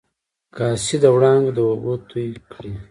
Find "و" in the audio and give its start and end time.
1.13-1.17